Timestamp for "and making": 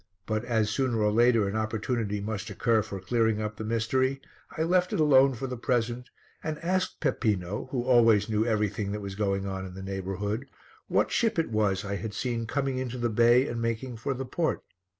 13.47-13.97